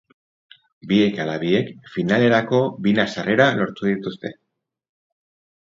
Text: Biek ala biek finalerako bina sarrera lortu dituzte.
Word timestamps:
Biek 0.91 1.19
ala 1.25 1.35
biek 1.43 1.69
finalerako 1.97 2.63
bina 2.87 3.07
sarrera 3.17 3.51
lortu 3.61 3.89
dituzte. 3.93 4.37